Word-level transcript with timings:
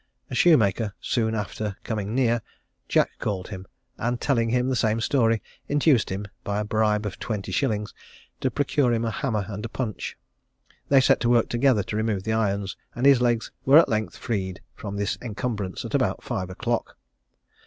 A 0.31 0.33
shoemaker 0.33 0.95
soon 0.99 1.35
after 1.35 1.77
coming 1.83 2.15
near, 2.15 2.41
Jack 2.89 3.11
called 3.19 3.49
him, 3.49 3.67
and 3.99 4.19
telling 4.19 4.49
him 4.49 4.67
the 4.67 4.75
same 4.75 4.99
story, 4.99 5.43
induced 5.67 6.09
him, 6.09 6.25
by 6.43 6.59
a 6.59 6.63
bribe 6.65 7.05
of 7.05 7.19
twenty 7.19 7.51
shillings, 7.51 7.93
to 8.39 8.49
procure 8.49 8.91
him 8.91 9.05
a 9.05 9.11
hammer 9.11 9.45
and 9.47 9.63
a 9.63 9.69
punch. 9.69 10.17
They 10.89 11.01
set 11.01 11.19
to 11.19 11.29
work 11.29 11.49
together 11.49 11.83
to 11.83 11.95
remove 11.97 12.23
the 12.23 12.33
irons, 12.33 12.75
and 12.95 13.05
his 13.05 13.21
legs 13.21 13.51
were 13.63 13.77
at 13.77 13.89
length 13.89 14.17
freed 14.17 14.61
from 14.73 14.97
this 14.97 15.19
encumbrance 15.21 15.85
at 15.85 15.93
about 15.93 16.23
five 16.23 16.49
o'clock. 16.49 16.97